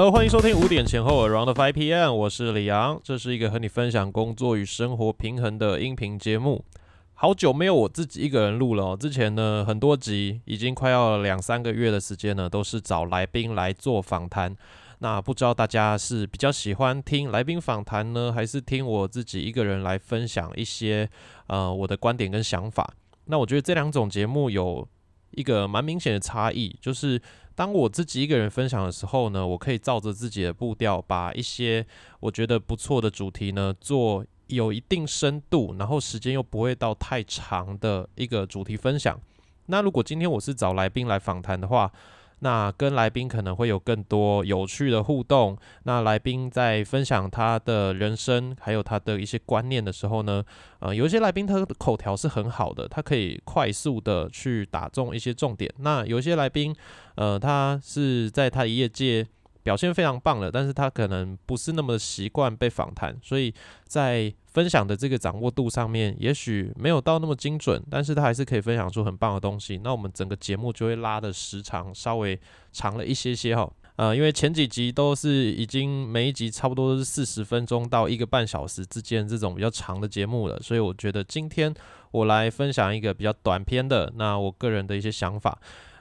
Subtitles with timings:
[0.00, 6.64] 呃欢迎收听五点前后 Around Five PM，我是李阳，这是一个和你分享工作与生活平衡的音频节目。
[7.12, 14.56] 好久没有我自己一个人录了，之前呢很多集已经快要两三个月的时间呢，都是找来宾来做访谈。
[15.00, 21.06] 那不知道大家是比较喜欢听来宾访谈呢，还是听我自己一个人来分享一些
[21.48, 22.90] 呃我的观点跟想法？
[23.26, 24.88] 那我觉得这两种节目有
[25.32, 27.20] 一个蛮明显的差异，就是
[27.54, 31.86] 当我自己一个人分享的时候呢，我可以照着自己的步调，把一些
[32.20, 39.20] 我觉得不错的主题呢做有一定深度，然后时间又不会到太长的一个主题分享。
[39.66, 41.92] 那如果今天我是找来宾来访谈的话，
[42.40, 45.56] 那跟来宾可能会有更多有趣的互动。
[45.84, 50.42] 那来宾在分享他的人生，还有他的一些观念的时候呢，
[50.80, 55.72] 呃，有一些来宾他的口条是很好的，他可以快速的去打中一些重点。
[55.78, 56.74] 那有一些来宾，
[57.14, 59.26] 呃，他是在他的业界。
[59.62, 63.52] 表现非常棒了，但是他可能不是那么习惯被访谈，所以
[63.84, 69.80] 在分享的这个掌握度上面，也许没有到那么精准，但是他还是可以分享出很棒的东西。
[69.84, 72.38] 那我们整个节目就会拉的时长稍微
[72.72, 81.72] 长了一些些哈，呃，因为前几集都是已经每一集差不多都是四十分钟到一个半小时之间这种比较长的节目了，所以我觉得今天
[82.10, 85.58] 我来分享一个比较短篇的，那我个人的一些想法。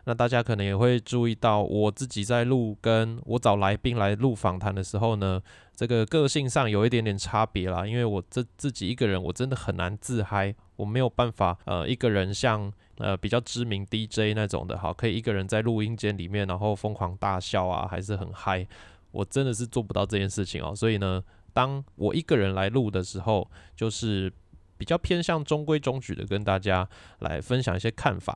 [0.10, 5.40] 那大家可能也会注意到，我自己在录，跟我找来宾来录访谈的时候呢，
[5.76, 7.86] 这个个性上有一点点差别啦。
[7.86, 18.66] 因为我这自己一个人，我真的很难自嗨，我没有办法，呃，一个人像呃比较知名 DJ 那种的，好，可以一个人在录音间里面，然后疯狂大笑啊，还是很嗨，
[19.12, 20.74] 我真的是做不到这件事情哦。
[20.76, 24.34] 所以呢，当我一个人来录的时候，就是
[24.76, 28.36] 比较偏向中规中矩的跟大家来分享一些看法。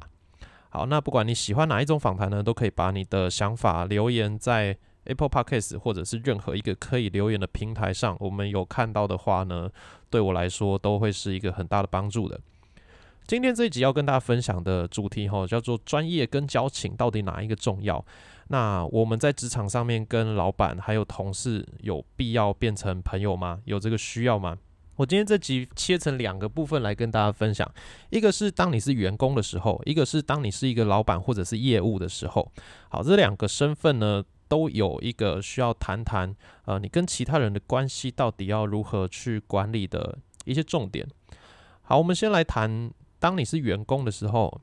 [0.74, 8.18] 好，那不管你喜欢哪一种访谈呢，都可以把你的想法留言在 Apple Podcast 或者是任何一个可以留言的平台上。
[8.20, 9.70] 我们有看到的话呢，
[10.10, 12.40] 对我来说都会是一个很大的帮助的。
[13.28, 18.04] 今天这一集要跟大家分享的主题哈，叫做专业跟交情到底哪一个重要？
[18.48, 23.60] 那我们在职场上面跟老板还有同事有必要变成朋友吗？
[23.66, 24.58] 有这个需要吗？
[25.04, 27.70] 我今天这集切成两个部分来跟大家分享，
[28.10, 32.50] 一个是当你是员工的时候，一个是当你是一个老板或者是业务的时候。
[32.88, 36.34] 好，这两个身份呢，都有一个需要谈谈，
[36.64, 41.06] 呃，你跟其他人的关系到底要如何去管理的一些重点。
[41.82, 42.90] 好，我们先来谈，
[43.20, 44.62] 当你是员工的时候，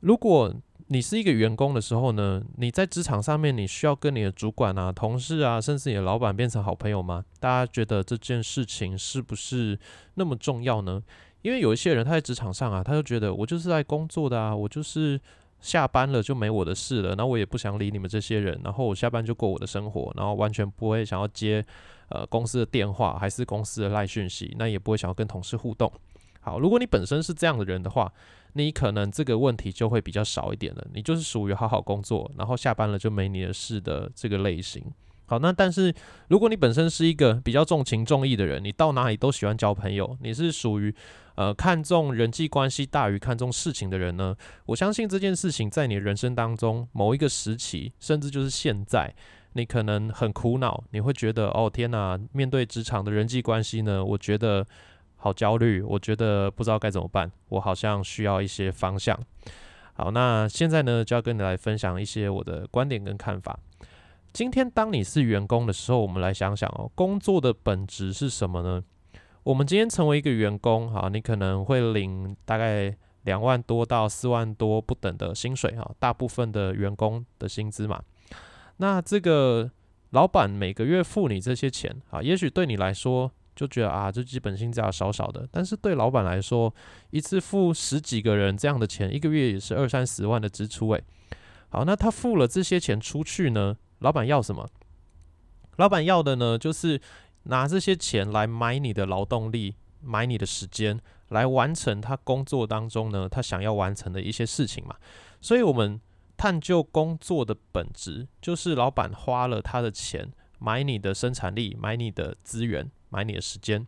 [0.00, 0.50] 如果
[0.90, 2.42] 你是一个员工的时候呢？
[2.56, 7.22] 你在职场上面，你需要跟你的主管啊、同事啊，甚至你的老板变成好朋友吗？
[7.38, 9.78] 大家觉得这件事情是不是
[10.14, 11.02] 那么重要呢？
[11.42, 15.20] 因为有一些人他在职场上啊，他就觉得我就是在工作的啊，我就是
[15.60, 21.62] 下班了就没我的事了，那我也不想理你们这些人，然后我下班就过我的生活，然后完全不会想要接
[22.08, 25.92] 呃公司的电话，还是公司的赖讯息，那也不会想要跟同事互动。
[26.40, 28.10] 好，如果你本身是这样的人的话。
[28.54, 34.82] 你可能这个问题就会比较少一点了，你就是属于好好工作，然后下班了就没你的事的这个类型。
[35.26, 35.94] 好，那但是
[36.28, 40.94] 如果你本身是一个比较重情重义的人，你到哪里都喜欢交朋友，你是属于
[41.34, 44.34] 呃看重人际关系大于看重事情的人呢？
[44.64, 49.14] 我相信这件事情在你人生当中某一个时期，甚至就是现在，
[49.52, 54.66] 你可能很苦恼，你会觉得哦天哪，面对职场的人际关系呢，我觉得。
[55.20, 59.18] 好焦虑，我觉得不知道该怎么办，我好像需要一些方向。
[59.94, 63.58] 好，那现在呢，就要跟你来分享一些我的观点跟看法。
[64.32, 68.84] 今天当你是员工的时候，我们来想想哦，工作的本质是什么呢？
[69.42, 78.00] 我们今天成为一个员工，哈，你可能会领大概两万多到四万多不等的薪水，哈，大部分的员工的薪资嘛。
[78.76, 79.68] 那这个
[80.10, 83.32] 老板每个月付你这些钱，啊，也许对你来说。
[83.58, 86.72] 就觉得啊，这基本薪资少少的，但是对老板来说，
[87.10, 91.02] 一次付十几个人这样的钱，一个月也是二三十万的支出诶。
[91.68, 94.68] 好，那他付了这些钱出去呢，老板要什么？
[95.76, 97.00] 老板要的呢，就是
[97.42, 101.00] 拿这些钱来买你的劳动力，买你的时间，
[101.30, 104.94] 来完成他工作当中呢他想要完成的一些事情嘛。
[105.40, 106.00] 所以，我们
[106.36, 110.30] 探究工作的本质，就是老板花了他的钱
[110.60, 112.88] 买你的生产力，买你的资源。
[113.10, 113.86] 买你的时间，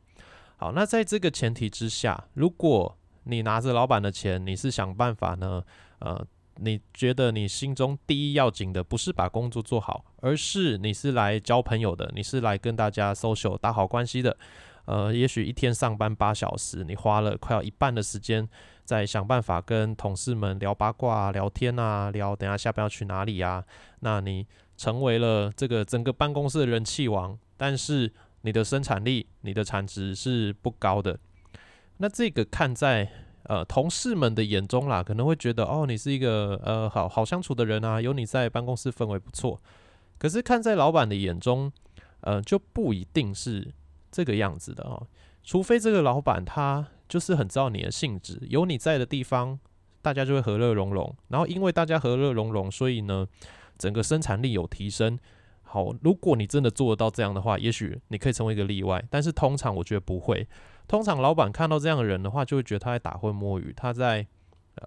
[0.57, 5.63] 好，那在这个前提之下，如果你拿着老板的钱，你是想办法呢？
[5.99, 6.27] 呃，
[6.57, 14.37] 你觉得你心中第一要紧的不是把工作做好，而是你是来交朋友的，你是来跟大家 social 打好关系的，
[14.87, 18.49] 呃，也许一天上班八小时，你花了快要一半的时间
[18.85, 23.65] 在想办法跟同事们聊八卦、聊天啊，聊等下下班要去哪里啊。
[24.01, 24.47] 那你
[24.77, 31.19] 成为了这个整个办公室的人气王，但是你的生产力、你的产值是不高的。
[31.99, 33.11] 那这个看在
[33.45, 39.61] 呃同事们的眼中啦，可能会觉得哦，你是一个呃好好相处的人啊，有你在办公室氛围不错。
[40.19, 41.71] 可是看在老板的眼中，
[42.21, 43.73] 呃，就不一定是
[44.11, 45.07] 这个样子的哦。
[45.43, 49.59] 除非这个老板他就是很知道你的性质，有你在的地方，
[50.01, 51.15] 大家就会和乐融融。
[51.29, 53.27] 然后因为大家和乐融融，所以呢，
[53.77, 55.19] 整个生产力有提升。
[55.73, 59.01] 好，如果你真的做得到这样的话，也许你可以成为一个例外。
[59.09, 60.45] 但是通常我觉得不会。
[60.89, 64.27] 通常老板看到这样的人的话，就会觉得他在打混摸鱼，他在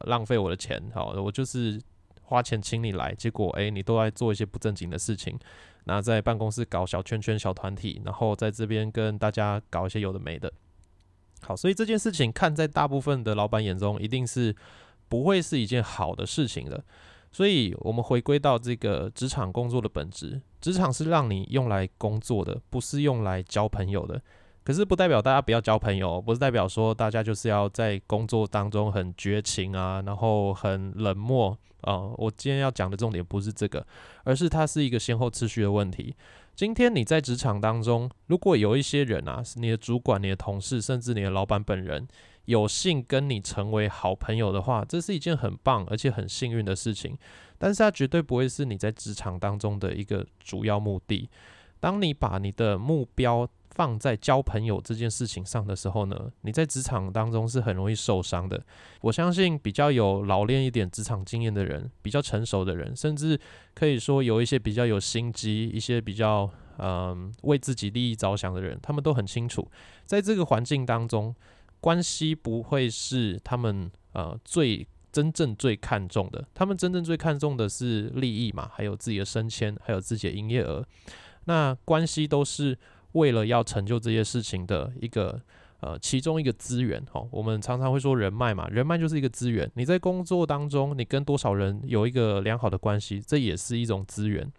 [0.01, 0.83] 浪费我的钱。
[0.93, 1.81] 好，我就是
[2.21, 5.39] 花钱请你来，结果诶，你都在做一些不正经的事情。
[5.85, 10.51] 那在办公室搞小圈圈、小团体，然后在这边跟大家搞一些有的没的。
[11.39, 14.53] 好，所以这件事情看在大部分的老板眼中，一定是
[15.07, 16.83] 不会是一件好的事情的。
[17.33, 24.21] 所以，我们回归到这个职场工作的本质，职场是让你用来工作的，不是用来交朋友的。
[24.63, 32.03] 可是，不代表大家不要交朋友，不是代表说大家就是要在工作当中很绝情啊，然后很冷漠啊。
[32.17, 33.85] 我今天要讲的重点不是这个，
[34.23, 36.15] 而是它是一个先后次序的问题。
[36.55, 42.07] 今天你在职场当中，如果有一些人啊，是你的主管、你的同事，甚至你的老板本人。
[42.45, 47.17] 有幸跟你成为好朋友的话，这是一件很棒而且很幸运的事情。
[47.57, 51.29] 但是它绝对不会是你在职场当中的一个主要目的。
[51.79, 58.61] 当你把你的目标放在交朋友这件事情上的时候呢，你在职场当中是很容易受伤的。
[59.01, 63.39] 我相信比较有老练一点职场经验的人，比较成熟的人，甚至
[63.73, 66.49] 可以说有一些比较有心机、一些比较
[66.79, 69.69] 嗯为自己利益着想的人，他们都很清楚，
[70.05, 71.33] 在这个环境当中。
[71.83, 80.81] 关系不会是他们呃最真正最看重的，他们真正最看重的是利益嘛，还有自己的升迁，还有自己的营业额。
[81.43, 82.77] 那关系都是
[83.11, 85.41] 为了要成就这些事情的一个
[85.81, 87.27] 呃其中一个资源哦。
[87.31, 89.69] 我们常常会说人脉嘛，人脉就是一个资源。
[89.75, 94.49] 你在工作当中，你跟多少人有一个良好的关系，这也是一种资源。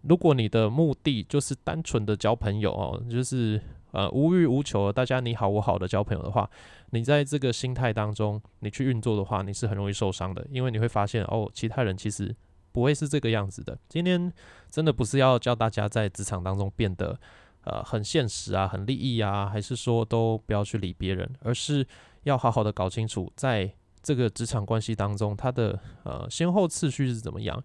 [0.00, 3.60] 如果你的目的就是单纯的交朋友哦，就是。
[3.92, 6.50] 呃，无欲无求，大家你好我好的交朋友的话，
[6.90, 12.34] 你在这个心态当中，你去运作的话，你是很容易受伤的，因为你会发现哦，其他人其实
[12.72, 13.78] 不会是这个样子的。
[13.88, 14.32] 今天
[14.70, 17.18] 真的不是要教大家在职场当中变得
[17.64, 21.86] 呃很现实啊，很利益啊，还是说都不要去理别人，而是
[22.22, 23.70] 要好好的搞清楚，在
[24.02, 27.62] 这个职场关系当中，它的呃先后次序是怎么样。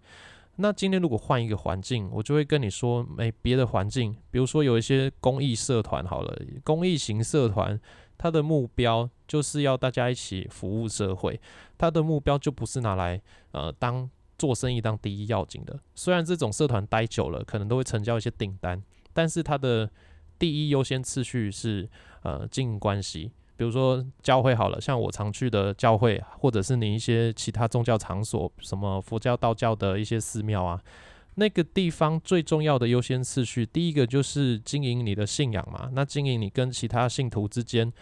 [0.60, 7.80] 那今天如果换一个环境，我就会跟你说，没别的环境，比如说有一些公益社团，好了，公益型社团，
[8.16, 11.40] 它的目标就是要大家一起服务社会，
[11.78, 13.22] 它的目标就不是拿来
[13.52, 15.78] 呃当做生意当第一要紧的。
[15.94, 18.82] 虽然这种社团待久了，可能都会成交一些订单，
[19.12, 19.88] 但是它的
[20.40, 21.88] 第一优先次序是
[22.22, 23.30] 呃经营关系。
[23.58, 30.80] 比如说教会好了，像我常去的教会，或者是你一些其他宗教场所，什么佛教、道教的一些寺庙啊，
[31.34, 35.90] 那个地方最重要的优先次序，第一个就是经营你的信仰嘛。
[35.92, 37.92] 那经营你跟其他信徒之间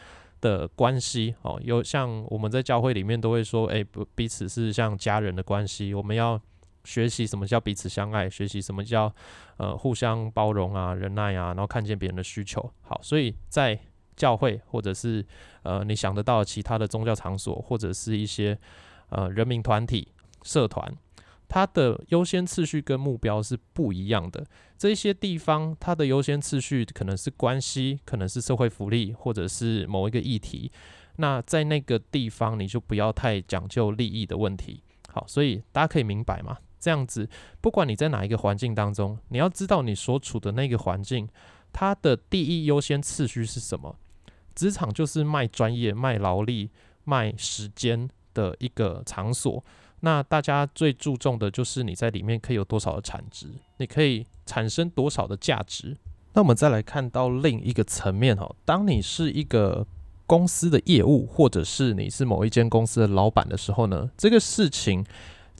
[0.43, 6.39] 的关系哦，有像我们在教会里面都会说，哎，不彼此是像家人的关系，我们要
[6.85, 9.11] 学习什么叫彼此相爱，学习什么叫
[9.57, 12.71] 呃互相包容啊、忍耐啊，然后看见别人的需求。
[12.83, 13.79] 好，所以在
[14.17, 15.25] 教会，或者是
[15.63, 18.59] 呃你想得到其他的宗教场所，或者是一些
[19.11, 20.09] 呃人民团体、
[20.43, 20.91] 社团，
[21.49, 24.47] 它的优先次序跟目标是不一样的。
[24.79, 30.71] 这些地方它的优先次序可能是关系，可能是社会福利，或者是某一个议题。
[31.19, 34.83] 那在那个地方，你就不要太讲究利益的问题。
[35.09, 36.59] 好，所以大家可以明白嘛？
[36.79, 37.27] 这样子，
[37.63, 41.27] 不管你在哪一个环境当中，你要知道你所处的那个环境，
[41.73, 43.97] 它的第一优先次序是什么。
[44.57, 46.71] 职场就是卖专业、卖劳力、
[47.05, 49.63] 卖时间的一个场所。
[50.01, 53.47] 那大家最注重的就是你在里面可以有多少的产值，
[53.77, 55.97] 你可以产生多少的价值。
[56.35, 59.87] 那我们再来看到另一个层面哈，当你是一个
[60.27, 65.05] 公司的业务，或者是你是某一间公司的老板的时候呢，这个事情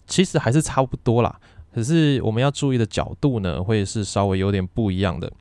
[0.07, 1.41] 其实还是差不多啦。
[1.73, 5.33] 可是我们要注意的角度呢，会是稍微有点不一样的。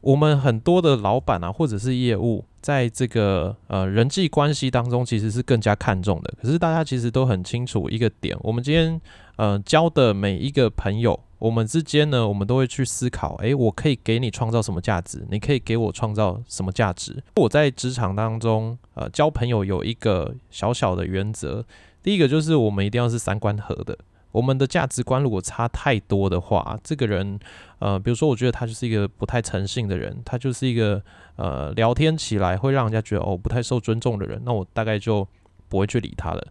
[0.00, 6.34] 我们很多的老板啊，或者是业务，在这个呃人际关系当中，其实是更加看重的。
[6.40, 9.00] 可是大家其实都很清楚一个点：我们今天
[9.36, 15.26] 呃交的每一个朋友，我们之间呢，我们都会去思考，诶，我可以给你创造什么价值？
[15.30, 17.22] 你可以给我创造什么价值？
[17.34, 21.64] 我在职场当中，呃，交朋友有一个小小的原则，
[22.02, 23.98] 第一个就是我们一定要是三观合的。
[24.30, 27.38] 我们的价值观如果差太多的话，这个人，
[27.78, 31.02] 呃，比如说，我觉得他就是一个不太诚信的人，他就是一个
[31.36, 35.26] 呃，聊天起来会让人家觉得哦不太受尊重的人，那我大概就
[35.68, 36.46] 不会去理他了。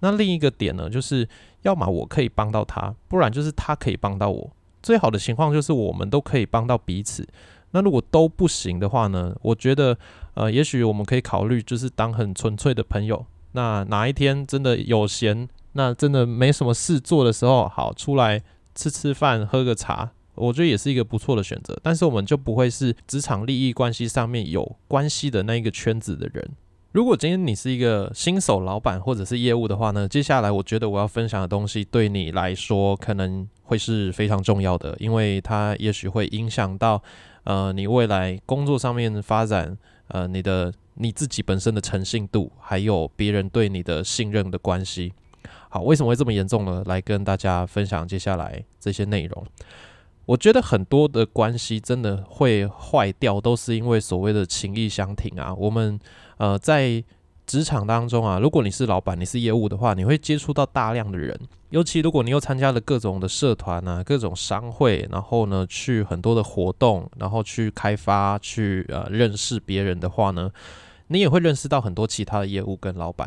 [0.00, 1.28] 那另一个点呢，就是
[1.62, 4.50] 要么我可以帮到他，不然就是他可以帮到我。
[4.82, 7.26] 最好的情况就是我们都可以帮到彼此。
[7.72, 9.98] 那如果都不行的话呢，我觉得，
[10.34, 13.26] 呃，也许我们可以考虑就是当很纯粹的朋友。
[13.52, 15.48] 那哪一天真的有闲？
[15.78, 18.42] 那真的没什么事做的时候，好出来
[18.74, 21.78] 吃吃饭、喝个茶，我觉得也是一个不错的选择。
[21.84, 26.50] 但是我们就不会是职场利益关系上面有关系的那一个圈子的人。
[26.90, 37.00] 如果今天你是一个新手老板或者是业务的话呢，接下来我觉得我要分享的东西对你来说可能会是非常重要的，因为它也许会影响到
[37.44, 45.12] 呃你未来工作上面的发展，呃你的你自己本身的诚信度，还有别人对你的信任的关系。
[45.68, 46.82] 好，为什么会这么严重呢？
[46.86, 49.44] 来跟大家分享接下来这些内容。
[50.24, 55.54] 我觉得很多的关系真的会坏掉，都是因为所谓的情谊相挺啊。
[55.54, 55.98] 我们
[56.36, 57.02] 呃在
[57.46, 61.34] 职场当中啊，如果你是老板，你是业务的话，你会接触到大量的人，
[61.70, 70.50] 尤其如果你又参加了各种的社团啊、各种商会，然后呢去很多的活动，然后去开发、去呃认识别人的话呢，
[71.06, 73.26] 你也会认识到很多其他的业务跟老板。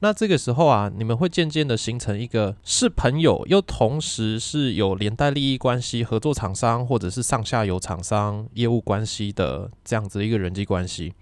[0.00, 11.12] 那这个时候啊，你们会渐渐的形成一个是朋友，又同时是有连带利益关系、合作厂商或者是上下游厂商业务关系的这样子一个人际关系。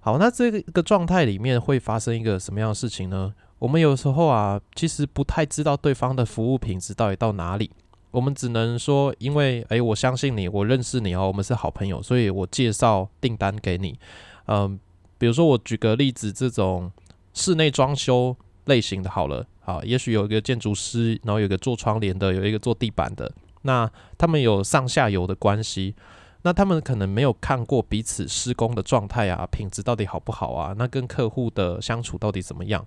[0.00, 3.34] 好，那这个状态里面会发生一个什么样的事情呢？
[3.58, 7.70] 我们有时候啊，其实不太知道对方的服务品质到底到哪里。
[8.12, 13.98] 我们只能说，因为诶，我相信你，我认识你哦，我们是好朋友，所以我介绍订单给你。
[14.46, 14.80] 嗯，
[15.18, 16.90] 比如说我举个例子，这种。
[17.36, 25.94] 室内装修类型的，好了，好，也许有一个建筑师，然后有一个做窗帘的，有一个做地板的，那他们有上下游的关系，
[26.42, 30.74] 那他们可能没有看过彼此施工的状态啊，品质到底好不好啊？
[30.78, 32.84] 那跟客户的相处到底怎么样？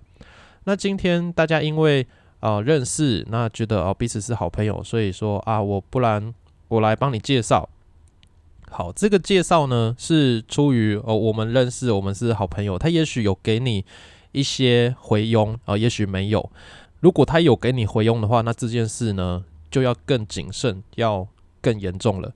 [0.64, 2.04] 那今天大家因为
[2.40, 6.34] 啊认识，那觉得哦彼此是好朋友，所以说啊我不然
[6.66, 7.68] 我来帮你介绍。
[8.68, 13.84] 好，这个介绍呢是出于哦我们认识，我们是好朋友，他也许有给你。
[14.32, 16.50] 一些回佣啊，也许没有。
[17.00, 21.26] 如果他有给你回佣的话，那这件事呢就要更谨慎，要
[21.60, 22.32] 更严重了。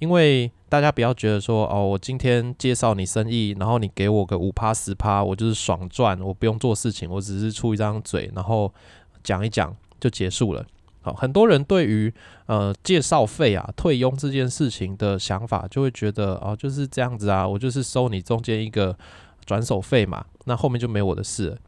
[0.00, 8.72] 因为大家不要觉得说哦，我今天介绍你生意，然后你给我个五趴十趴，我就是爽赚，我不用做事情，我只是出一张嘴，然后
[9.22, 10.66] 讲一讲就结束了。
[11.02, 12.12] 好，很多人对于
[12.46, 18.98] 呃介绍费啊、退佣这件事情的想法，就会觉得哦就是这样子啊，我就是收你中间一个。
[19.50, 21.58] 转手费嘛，那后面就没我的事了。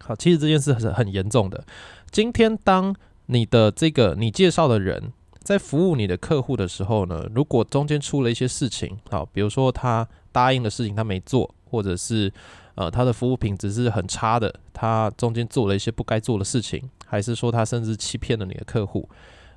[0.00, 1.62] 好，其实这件事是很严重的。
[2.10, 5.12] 今天当你的这个你介绍的人
[5.42, 12.32] 在服务你的客户的时候呢，如果中间出了一些事情，好，比如说他答应的事情他没做，或者是
[12.76, 19.06] 呃他的服务品质是很差的，他中间做了一些不该做的事情，还是说他甚至欺骗了你的客户，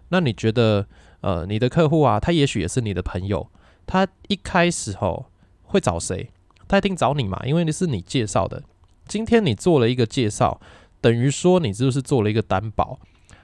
[0.10, 0.86] 那你觉得
[1.22, 3.48] 呃你的客户啊，他也许也是你的朋友，
[3.88, 5.28] 他一开始吼
[5.64, 6.30] 会找谁？
[6.70, 8.64] 他一定找你嘛，因为那是你介绍的。
[9.08, 10.62] 今天你做了一个介绍，
[11.02, 13.00] 等于说你就是做了一个担保。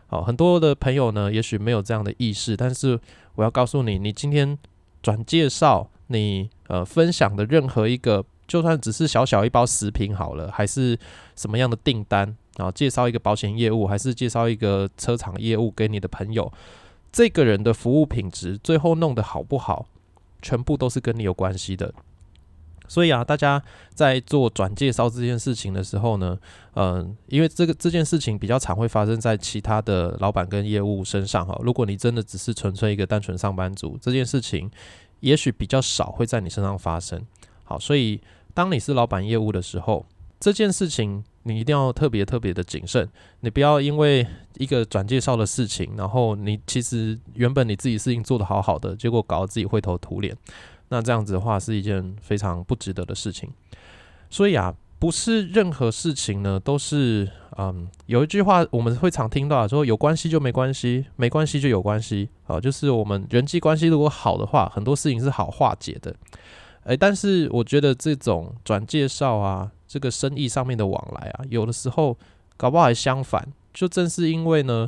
[0.05, 2.99] 好，很多的朋友呢，也许没有这样的意识，但是
[3.33, 4.55] 我要告诉你，你今天
[5.01, 10.95] 转介绍，你呃分享的任何一个，就算只是小小一包食品好了，还是
[11.35, 16.53] 什么样的订单啊，介绍一个保险业务，还是介绍一个车厂业务给你的朋友，
[17.11, 19.87] 这个人的服务品质最后弄得好不好，
[20.43, 21.91] 全部都是跟你有关系的。
[22.87, 23.61] 所以啊，大家
[23.93, 26.37] 在做转介绍这件事情的时候呢，
[26.75, 31.59] 嗯，因为这个这件事情比较常会发生在其他的老板跟业务身上哈。
[31.63, 34.69] 如果你真的只是纯粹一个单纯上班族，这件事情
[35.19, 37.21] 也许比较少会在你身上发生。
[37.63, 38.19] 好，所以
[38.53, 40.05] 当你是老板业务的时候，
[40.39, 44.25] 这件事情你一定要特别特别的谨慎，你不要因为
[44.57, 50.35] 一个转介绍的事情，然后你其实原本你自己事情做得好好的，结果搞得自己灰头土脸。
[50.89, 53.49] 那这样子的话是一件非常不值得的事情，
[54.29, 62.29] 所以啊，不是任何事情呢都是嗯，有一句话我们会常听到说有关系就没关系，没关系就有关系。
[62.47, 66.15] 啊，就是我们人际关系如果好的话，很多事情是好化解的。
[66.83, 72.15] 诶，但是我觉得这种转介绍啊，这个生意上面的往来啊，有的时候
[72.55, 74.87] 搞不好还相反，就正是因为呢，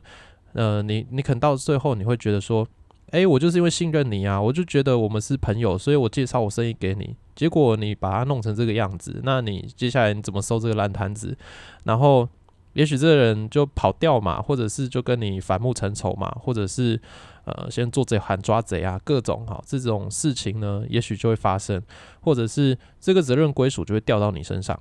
[0.54, 2.68] 呃，你你可能到最后你会觉得说，
[3.12, 7.16] 诶，我就是因为信任你啊，我就觉得我们是朋友，所以我介绍我生意给你。
[7.36, 11.38] 结果你把它弄成这个样子，那你接下来你怎么收这个烂摊子？
[11.86, 12.28] 然后
[12.74, 17.00] 也许这个人就跑掉嘛，或者是就跟你反目成仇嘛，或者是
[17.46, 21.82] 呃先做贼喊抓贼啊，各种哈这种事情呢，也许就会发生，
[22.22, 24.78] 或者是这个责任归属就会掉到你身上，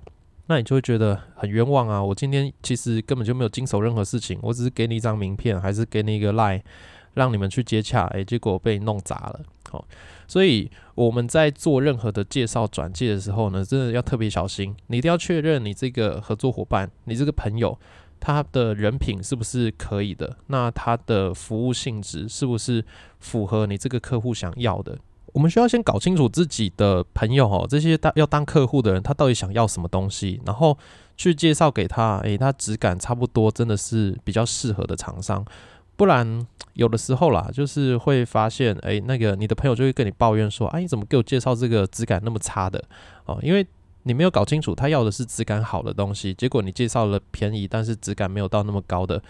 [0.46, 2.02] 那你就会觉得很冤枉啊！
[2.02, 6.62] 我今天其实根本就没有经手任何事情，我只是给你一张名片，还是给你一个 line，
[7.16, 9.84] 让你们去接洽，诶，结果被弄砸了，好。
[10.28, 14.74] 所以我们在做任何的介绍转介的时候呢，真的要特别小心。
[14.88, 17.78] 你一定要确认你这个合作伙伴，你这个朋友，
[18.20, 20.36] 他的人品是不是可以的？
[20.48, 22.84] 那他的服务性质是不是
[23.20, 24.98] 符合你这个客户想要的？
[25.32, 30.76] 我们需要先搞清楚自己的朋友哦，这些当要当客户的人，他到底想要什么东西，然后
[31.16, 32.18] 去介绍给他。
[32.24, 35.44] 诶，他质感差不多，真的是比较适合的厂商。
[35.96, 42.84] 不然有的时候啦，就是会发现，哎，那个你的朋友就会跟你抱怨说，哎，你怎么给我介绍这个质感那么差的
[43.24, 43.38] 哦？
[43.42, 43.66] 因为
[44.02, 49.22] 你没有搞清楚他要的是质感好的东西，结果你介绍了便宜，但是质感没有到那么高的。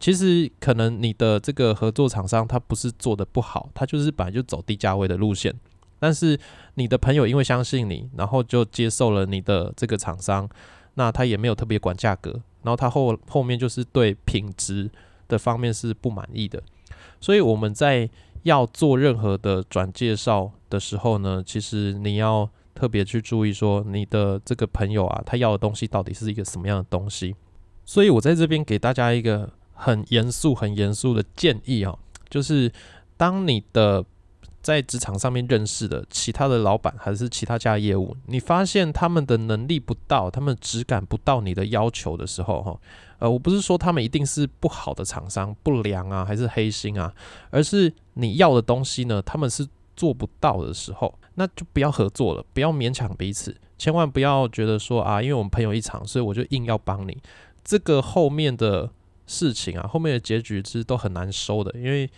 [0.00, 5.54] 其实可能你的这个合作厂商他不是做的不好，他就是本来就走低价位的路线，
[6.00, 6.38] 但是
[6.74, 10.48] 你的朋友因为相信你，然后就接受了你的这个厂商，
[10.94, 12.30] 那他也没有特别管价格，
[12.62, 14.90] 然后他后后面就是对品质。
[15.28, 16.62] 的方面是不满意的，
[17.20, 18.08] 所以我们在
[18.42, 27.34] 要做任何的转介绍的时候呢，其实你要特别去注意说你的这个朋友啊，他要的东西到底是一个什么样的东西。
[27.84, 31.98] 所以我在这边给大家一个很严肃、很严肃的建议啊，
[32.30, 32.72] 就是
[33.16, 34.04] 当你的
[34.60, 42.80] 在职场上面认识的其他的老板还是其他家业务，你发现他们的能力不到，他们质感不到你的要求的时候，哈。
[43.18, 47.12] 呃，我不是说他们一定是不好的厂商、不良啊，还是黑心啊，
[47.50, 57.18] 而是你要的东西呢，他们是做不到的时候，那就不要合作了，不要勉强彼此，千万不要觉得说啊，因为我们朋友一场，所以我就硬要帮你。
[57.64, 58.88] 这个后面的
[59.26, 62.08] 事情啊，后面的结局其实都很难收的，因为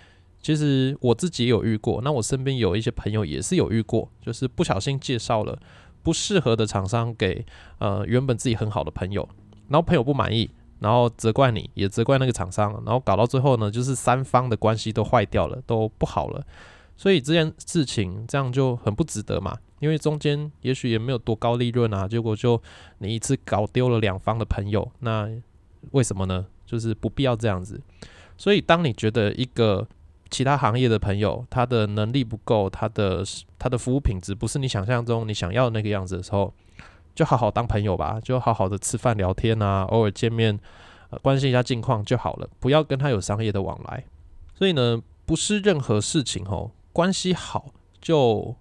[0.41, 5.59] 其实我自己也有遇过，那我身边有一些朋友也是有遇过，就是不小心介绍了
[6.03, 7.45] 不适合的厂商给
[7.79, 9.29] 呃原本自己很好的朋友，
[9.69, 10.51] 然后朋友不满意。
[10.83, 16.43] 然后责怪你，也责怪那个厂商，然后搞到最后呢，就是三方的关系都坏掉了，都不好了。
[16.97, 22.59] 所以这件事情这样就很不值得嘛，因为中间也许也没有多高利润啊，结果就
[22.97, 25.29] 你一次搞丢了两方的朋友，那
[25.91, 26.47] 为什么呢？
[26.65, 27.79] 就是不必要这样子。
[28.39, 29.87] 所以当你觉得一个
[30.31, 33.25] 其他行业的朋友他的能力不够，他的
[33.59, 36.53] 他的服务品质不是你想象中你想要的那个样子的时候，
[37.15, 40.59] 就好好当朋友吧，就好好的吃饭聊天啊，偶尔见面，
[41.23, 44.05] 关心一下近况就好了，不要跟他有商业的往来。
[44.55, 48.55] 所以呢，不是任何事情哦，关系好就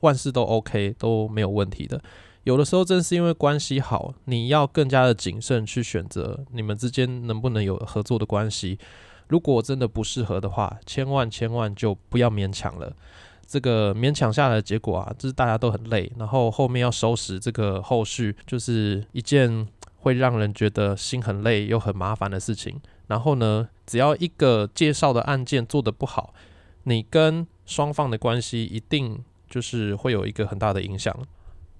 [0.00, 2.02] 万事都 OK 都没有问题的。
[2.44, 8.78] 有的时候正是因为关系好，你要更加的谨慎去选择你们之间能不能有合作的关系。
[9.28, 12.94] 如果真的不适合的话，千万千万就不要勉强了。
[13.46, 19.66] 这个勉强下来的结果啊，就是大家都很累，然后后面要收拾这个后续，就是一件
[19.98, 22.80] 会让人觉得心很累又很麻烦的事情。
[23.06, 26.34] 然后呢，只要一个介绍的案件做得不好，
[26.82, 31.16] 你跟双方的关系一定就是会有一个很大的影响。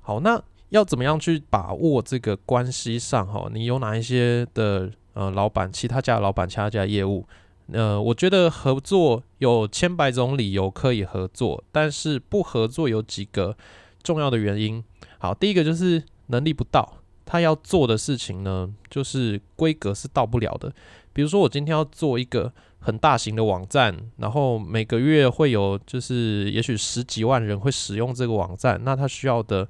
[0.00, 3.26] 好，那要怎么样去把握这个关系上？
[3.26, 7.26] 哈，你有哪一些的呃老板，其他家的老板，其他家业务？
[7.72, 13.56] 呃，我觉得合作有千百种理由可以合作，但是不合作有几个
[14.02, 14.84] 重要的原因。
[15.18, 20.72] 好，第一个就是能力不到，他要做的事情呢，就是规格是到不了的。
[21.12, 29.66] 比如说，我今天要做一个很大型的网站，然后每个月会有就是也许十几万人会使用这个网站，那他需要的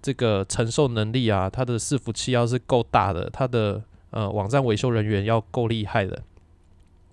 [0.00, 3.82] 这个承受能力啊，他的伺服器要是够大的，他的
[4.16, 6.22] 呃网站维修人员要够厉害的。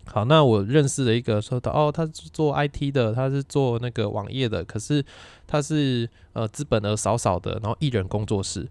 [0.05, 5.03] 好，那我认识的一个说到哦，他是做 IT 的，他是做那个网页的，可是
[5.47, 8.67] 他是呃资本额少少的，然后艺人工作室，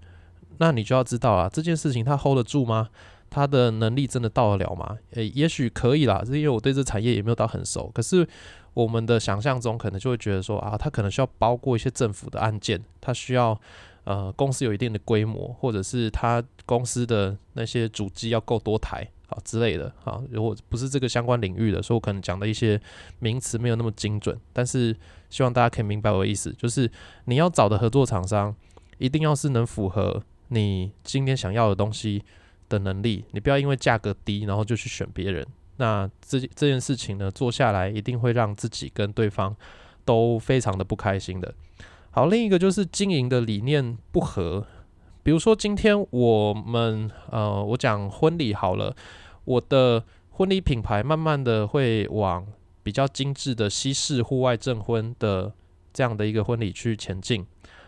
[0.58, 2.88] 那你就要知道啊，这件事情他 hold 得住吗？
[3.30, 4.98] 他的能力真的到得了吗？
[5.12, 8.28] 诶，也许可以啦，是因为我对这产业也没有到很熟，可是
[8.74, 13.58] 我们的想象中可能就会觉得说啊，他可能需要包过一些政府的案件，他需要
[14.04, 19.08] 呃公司有一定的规模，或者是他公司的那些主机要够多台。
[19.28, 22.78] 啊之类的，啊，如果不是这个相关领域的，所以我可能讲的一些
[23.18, 24.94] 名词没有那么精准，但是
[25.30, 26.90] 希望大家可以明白我的意思，就是
[27.24, 28.54] 你要找的合作厂商，
[28.98, 32.22] 一定要是能符合你今天想要的东西
[32.68, 35.46] 的能力，你不要因为价格低，然后就去选别人，
[35.78, 39.56] 那这这件事情呢，做下来一定会让自己跟对方
[40.04, 41.54] 都非常的不开心的。
[42.14, 44.66] 好，另一个就是经营的理念不合，
[45.22, 48.94] 比如说今天我们呃，我讲婚礼好了，
[49.46, 52.46] 我的婚礼品牌慢慢的会往
[52.82, 55.50] 比较精致的西式户外证婚的
[55.94, 57.46] 这样的一个婚礼去前进。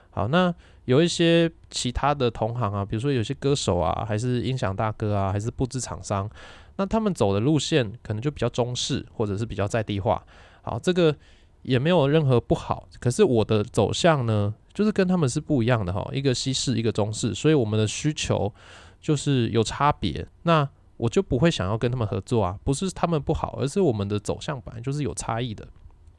[0.09, 0.55] 好，那
[0.87, 6.27] 有一些其他的同行啊，比如说有些歌手啊，还是音响大哥啊，还是布置厂商，
[6.77, 10.25] 那他们走的路线可能就比较中式，或者是比较在地化。
[10.63, 11.15] 好，这个。
[11.65, 18.53] 也没有任何不好，可是我的走向呢，就是跟他们是不一样的哈，一个西式，一个中式，所以我们的需求
[19.01, 25.67] 就是有差别，那我就不会想要跟他们合作啊，不是他们不好，而是我们的走向本来就是有差异的，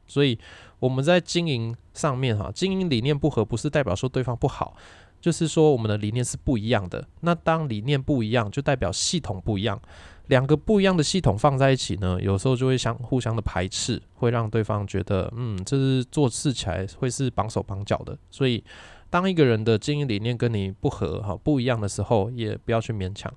[0.06, 0.38] 所以
[0.78, 4.76] 我们在经营上面哈，经营理念不合，不是代表说对方不好，
[5.20, 9.80] 就是说我们的理念是不一样的，那当理念不一样，就代表系统不一样。
[10.28, 18.18] 两个不一样的系统放在一起呢，有时候就会相互相的排斥，会让对方觉得，嗯，这是做事起来会是绑手绑脚的。
[18.28, 18.64] 所以，
[19.08, 23.32] 当一个人的经营理念跟你不合、哈不一样的时候，也不要去勉强。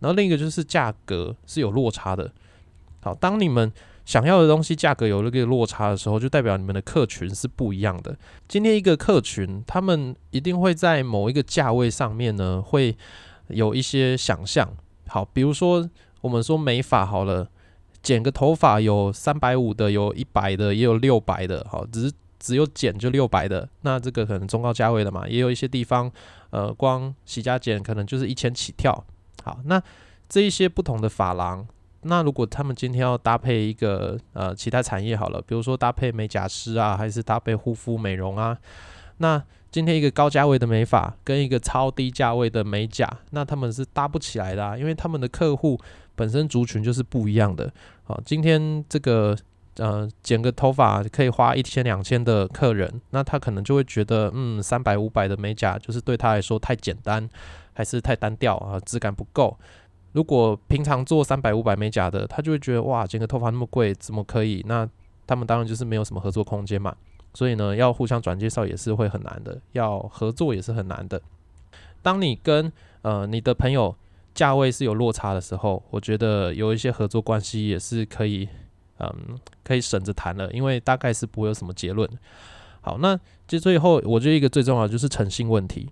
[0.00, 2.32] 然后另一个就是价格是有落差的。
[3.00, 3.72] 好，当你们
[4.04, 8.16] 想要的东西价格有了个落差的时候，就代表你们的客群是不一样的。
[8.46, 12.96] 今天一个客群，他们一定会在某一个价位上面呢，会
[13.48, 14.72] 有一些想象。
[15.08, 15.90] 好，比如说。
[16.20, 17.48] 我们说美发好了，
[18.02, 26.10] 剪个头发有三百五的，有一百的，也有六百的，好，只是只有剪就六百的，那这个可能中高价位的嘛，也有一些地方，
[26.50, 29.04] 呃，光洗加剪可能就是一千起跳。
[29.42, 29.82] 好，那
[30.28, 31.66] 这一些不同的发廊，
[32.02, 38.56] 那如果他们今天要搭配一个呃其他产业好了，比如说搭配美甲师啊，还是搭配护肤美容啊，
[39.18, 45.80] 那今天一个高价位的美发跟一个超低价位的美甲，那他们是搭不起来的，啊，因为他们的客户。
[46.14, 47.72] 本身族群就是不一样的，
[48.04, 49.34] 好，今天这个
[49.76, 57.26] 呃剪个头发可以花一千两千的客人，那他可能就会觉得，嗯，三百五百的美甲就是对他来说太简单，
[57.72, 59.56] 还是太单调啊，质感不够。
[60.12, 64.62] 如果平常做三百五百美甲的，他就会觉得，哇，剪个头发那么贵，怎么可以？
[64.66, 64.86] 那
[65.26, 66.94] 他们当然就是没有什么合作空间嘛。
[67.32, 71.22] 所以呢，要互相转介绍也是会很难的，要合作也是很难的。
[72.02, 72.70] 当你跟
[73.02, 73.96] 呃你的朋友。
[74.34, 78.48] 价位是有落差的时候，我觉得有一些合作关系也是可以，
[78.98, 82.08] 嗯，可以省着谈了，因为大概是不会有什么结论。
[82.80, 85.88] 好，那就最后，我觉得一个最重要的就是诚信问题。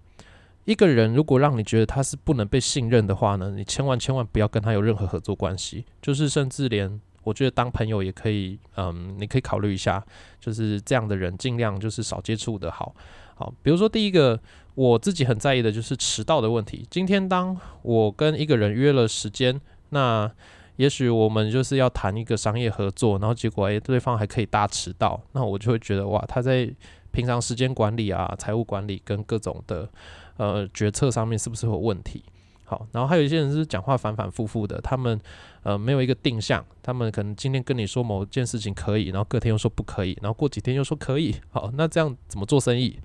[0.64, 10.04] 一个人如果让你觉得他是不能被信任的话呢，你千万千万不要跟他有任何合作关系，就是甚至连我觉得当朋友也可以，嗯，你可以考虑一下，
[10.40, 12.94] 就是这样的人尽量就是少接触的好。
[13.38, 14.38] 好，比如说第一个。
[14.78, 16.86] 我自己很在意的就是迟到的问题。
[16.88, 20.30] 今天当我跟一个人约了时间，那
[20.76, 26.72] 也许我们就是要谈一个商业合作，然后结果诶，对方还可以大迟到，那我就会觉得哇，他在
[27.10, 29.88] 平常时间管理啊、财务管理跟各种的
[30.36, 32.22] 呃决策上面是不是有问题？
[32.68, 35.18] 好，然后还有一些人是讲话反反复复的，他们
[35.62, 41.34] 呃没有一个定向，他们可能今天跟你说某件事情可以，然后隔天又说不可以，然后过几天又说可以。
[41.48, 43.00] 好，那这样怎么做生意？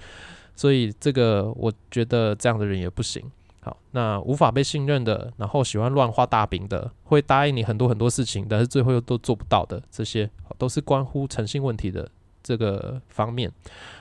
[0.53, 3.23] 所以这个我觉得这样的人也不行。
[3.61, 12.05] 好，那无法被信任的，然后喜欢乱画大饼的，会答应你很多很多事情，但是最后又都做不到的，这些都是关乎诚信问题的
[12.43, 13.49] 这个方面。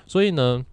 [0.04, 0.66] 所以呢，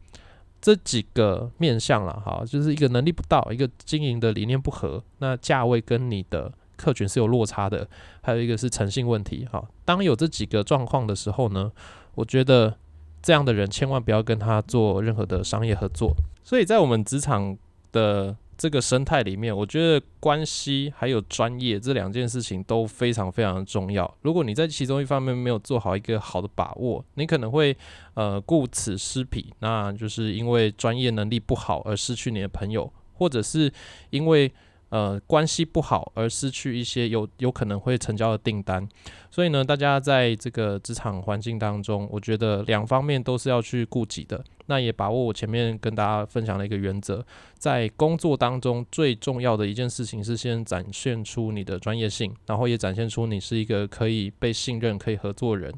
[0.62, 7.88] 这几个面向了，哈，就是一个能力不到，一个经营的理念不合，那价位跟你的客群是有落差的，
[8.22, 9.48] 还有一个是诚信问题。
[9.52, 11.72] 哈，当有这几个状况的时候呢，
[12.16, 12.76] 我觉得。
[13.22, 16.16] 这样的人千万不要跟他做任何的商业合作。
[16.42, 17.58] 所以在我们职场
[17.92, 24.14] 的这个生态里面，我觉得关系还有专业这两件事情都非常非常的重要。
[24.22, 27.76] 如果你在其中一方面没有做好一个好的把握，你可能会
[28.16, 33.72] 呃顾此失彼，那就是因为专业能力不好而失去你的朋友，或者是
[34.10, 34.52] 因为。
[34.90, 38.88] 呃，关系不好而失去一些有有可能会成交的订单，
[39.30, 44.44] 所以呢，大家在这个职场环境当中，我觉得两方面都是要去顾及的。
[44.66, 47.26] 那也把握我前面跟大家分享的一个原则，
[47.58, 55.74] 在工作当中最重要的一件事情是先展现出你的专业性，然后也展现出你是一个可以被信任、可以合作人。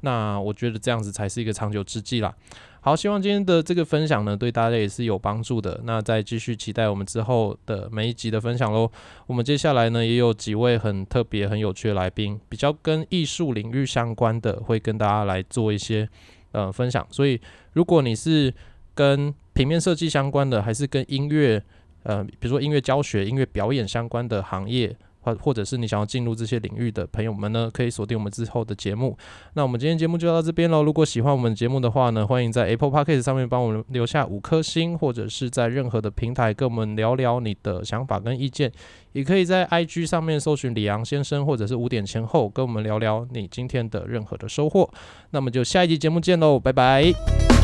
[0.00, 2.34] 那我觉得这样子才是一个长久之计啦。
[2.84, 5.80] 好，希望今天的这个分享呢，对大家也是有帮助的。
[5.84, 8.90] 那再继续期待我们之后的每一集的分享喽。
[9.28, 16.08] 我们接下来呢，也有几位很特别、很有趣的来宾，比较跟艺术领域相关的，会跟大家来做一些
[16.50, 17.06] 呃分享。
[17.08, 17.40] 所以，
[17.74, 18.52] 如果你是
[18.96, 21.62] 跟平面设计相关的，还是跟音乐
[22.02, 29.16] 呃，比如说音乐教学、音乐表演相关的行业或或者是你想要进入这些领域的朋友们呢，可以锁定我们之后的节目。
[29.54, 30.82] 那我们今天节目就到这边喽。
[30.82, 38.70] 如果喜欢我们节目的话呢，欢迎在 Apple Podcast 上面帮我们留下五颗星，或者是在任何的平台跟我们聊聊你的想法跟意见。
[39.12, 44.90] 也可以在 IG 上面搜寻李昂先生，或者是五点前后跟我们聊聊你今天的任何的收获。
[45.30, 47.61] 那么就下一集节目见喽，拜拜。